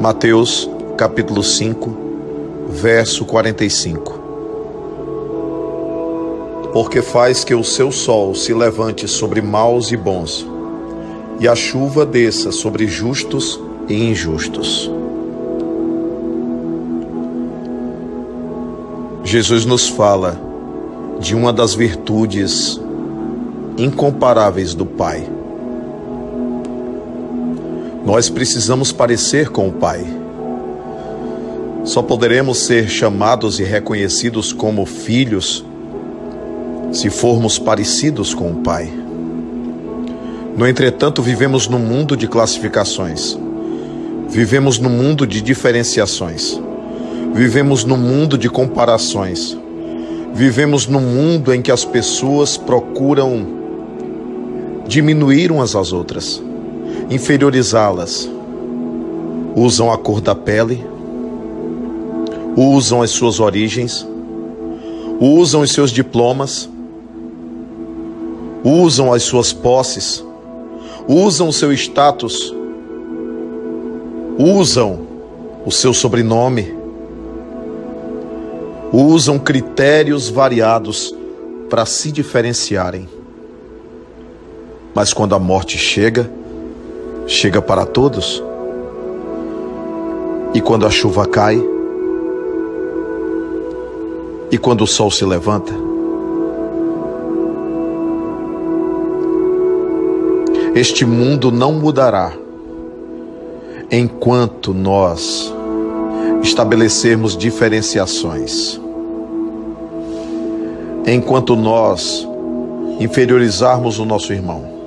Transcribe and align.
Mateus 0.00 0.66
capítulo 0.96 1.42
5, 1.42 1.94
verso 2.70 3.26
45. 3.26 4.18
Porque 6.72 7.02
faz 7.02 7.44
que 7.44 7.54
o 7.54 7.62
seu 7.62 7.92
sol 7.92 8.34
se 8.34 8.54
levante 8.54 9.06
sobre 9.06 9.42
maus 9.42 9.92
e 9.92 9.98
bons, 9.98 10.46
e 11.38 11.46
a 11.46 11.54
chuva 11.54 12.06
desça 12.06 12.50
sobre 12.50 12.86
justos 12.86 13.60
e 13.90 13.94
injustos. 14.08 14.90
Jesus 19.22 19.66
nos 19.66 19.86
fala 19.86 20.40
de 21.18 21.34
uma 21.34 21.52
das 21.52 21.74
virtudes 21.74 22.80
incomparáveis 23.76 24.72
do 24.72 24.86
Pai 24.86 25.39
nós 28.10 28.28
precisamos 28.28 28.90
parecer 28.90 29.50
com 29.50 29.68
o 29.68 29.72
Pai. 29.72 30.04
Só 31.84 32.02
poderemos 32.02 32.58
ser 32.58 32.88
chamados 32.88 33.60
e 33.60 33.62
reconhecidos 33.62 34.52
como 34.52 34.84
filhos 34.84 35.64
se 36.90 37.08
formos 37.08 37.56
parecidos 37.56 38.34
com 38.34 38.50
o 38.50 38.56
Pai. 38.56 38.92
No 40.56 40.66
entretanto, 40.66 41.22
vivemos 41.22 41.68
num 41.68 41.78
mundo 41.78 42.16
de 42.16 42.26
classificações. 42.26 43.38
Vivemos 44.28 44.80
num 44.80 44.90
mundo 44.90 45.24
de 45.24 45.40
diferenciações. 45.40 46.60
Vivemos 47.32 47.84
num 47.84 47.96
mundo 47.96 48.36
de 48.36 48.50
comparações. 48.50 49.56
Vivemos 50.34 50.88
num 50.88 50.98
mundo 50.98 51.54
em 51.54 51.62
que 51.62 51.70
as 51.70 51.84
pessoas 51.84 52.56
procuram 52.56 53.46
diminuir 54.88 55.52
umas 55.52 55.76
às 55.76 55.92
outras 55.92 56.49
inferiorizá-las. 57.10 58.30
Usam 59.56 59.90
a 59.90 59.98
cor 59.98 60.20
da 60.20 60.34
pele, 60.34 60.86
usam 62.56 63.02
as 63.02 63.10
suas 63.10 63.40
origens, 63.40 64.06
usam 65.20 65.62
os 65.62 65.72
seus 65.72 65.90
diplomas, 65.90 66.70
usam 68.62 69.12
as 69.12 69.24
suas 69.24 69.52
posses, 69.52 70.24
usam 71.08 71.48
o 71.48 71.52
seu 71.52 71.72
status, 71.72 72.54
usam 74.38 75.00
o 75.66 75.70
seu 75.72 75.92
sobrenome, 75.92 76.72
usam 78.92 79.36
critérios 79.36 80.28
variados 80.28 81.12
para 81.68 81.84
se 81.84 82.12
diferenciarem. 82.12 83.08
Mas 84.94 85.12
quando 85.12 85.34
a 85.34 85.38
morte 85.38 85.76
chega, 85.76 86.30
chega 87.30 87.62
para 87.62 87.86
todos. 87.86 88.42
E 90.52 90.60
quando 90.60 90.84
a 90.84 90.90
chuva 90.90 91.26
cai, 91.26 91.62
e 94.50 94.58
quando 94.58 94.82
o 94.82 94.86
sol 94.86 95.12
se 95.12 95.24
levanta, 95.24 95.72
este 100.74 101.06
mundo 101.06 101.52
não 101.52 101.72
mudará 101.72 102.32
enquanto 103.92 104.74
nós 104.74 105.54
estabelecermos 106.42 107.36
diferenciações, 107.36 108.80
enquanto 111.06 111.54
nós 111.54 112.26
inferiorizarmos 112.98 114.00
o 114.00 114.04
nosso 114.04 114.32
irmão 114.32 114.79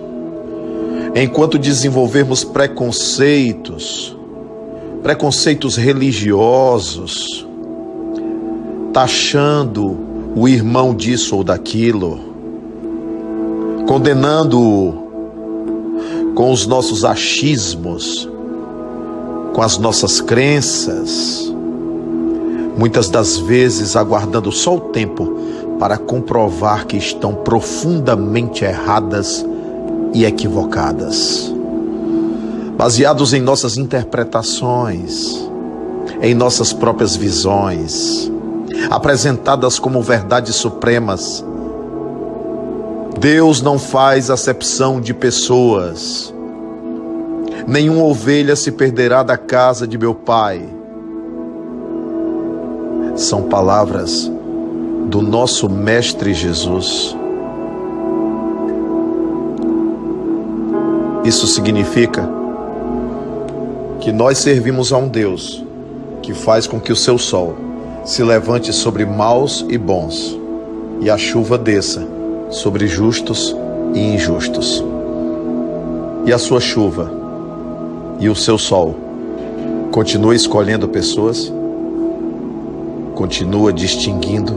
enquanto 1.16 1.60
desenvolvermos 1.60 2.44
preconceitos, 2.44 4.18
preconceitos 5.04 5.76
religiosos, 5.76 7.48
taxando 8.92 9.98
o 10.36 10.48
irmão 10.48 10.94
disso 10.96 11.36
ou 11.38 11.44
daquilo, 11.44 12.20
condenando-o 13.88 15.04
com 16.34 16.52
os 16.52 16.66
nossos 16.66 17.06
achismos, 17.06 18.28
com 19.54 19.62
as 19.62 19.78
nossas 19.78 20.20
crenças, 20.20 21.54
muitas 22.76 23.08
das 23.08 23.38
vezes 23.38 23.96
aguardando 23.96 24.52
só 24.52 24.78
o 24.78 24.80
tempo 24.80 25.38
para 25.78 25.96
comprovar 25.96 26.88
que 26.88 26.98
estão 26.98 27.36
profundamente 27.36 28.66
erradas 28.66 29.46
e 30.14 30.26
equivocadas. 30.26 31.54
Baseados 32.78 33.34
em 33.34 33.42
nossas 33.42 33.78
interpretações, 33.78 35.48
em 36.22 36.34
nossas 36.34 36.72
próprias 36.72 37.16
visões, 37.16 38.32
apresentadas 38.90 39.80
como 39.80 40.02
verdades 40.02 40.56
supremas. 40.56 41.44
Deus 43.20 43.62
não 43.62 43.80
faz 43.80 44.30
acepção 44.30 45.00
de 45.00 45.14
pessoas. 45.14 46.34
Nenhuma 47.68 48.04
ovelha 48.04 48.56
se 48.56 48.72
perderá 48.72 49.24
da 49.24 49.38
casa 49.38 49.88
de 49.88 49.98
meu 49.98 50.14
Pai. 50.14 50.62
São 53.16 53.44
palavras 53.44 54.30
do 55.08 55.22
nosso 55.22 55.70
Mestre 55.70 56.34
Jesus. 56.34 57.16
Isso 61.26 61.48
significa 61.48 62.30
que 64.02 64.12
nós 64.12 64.40
servimos 64.40 64.92
a 64.92 64.98
um 64.98 65.08
Deus 65.08 65.64
que 66.22 66.34
faz 66.34 66.68
com 66.68 66.82
que 66.82 66.92
o 66.92 66.96
seu 66.96 67.18
sol 67.18 67.56
se 68.04 68.22
levante 68.22 68.74
sobre 68.74 69.06
maus 69.06 69.66
e 69.70 69.78
bons 69.78 70.38
e 71.00 71.10
a 71.10 71.18
chuva 71.18 71.58
desça 71.58 72.06
sobre 72.50 72.88
justos 72.88 73.56
e 73.94 74.00
injustos. 74.00 74.84
E 76.26 76.34
a 76.34 76.38
sua 76.38 76.60
chuva 76.60 77.10
e 78.20 78.28
o 78.28 78.36
seu 78.36 78.58
sol 78.58 78.94
continua 79.92 80.36
escolhendo 80.36 80.90
pessoas, 80.90 81.52
continua 83.16 83.72
distinguindo, 83.72 84.54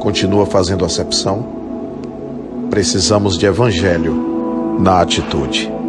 continua 0.00 0.44
fazendo 0.44 0.84
acepção. 0.84 1.46
Precisamos 2.68 3.38
de 3.38 3.46
evangelho 3.46 4.29
na 4.78 5.00
atitude. 5.00 5.79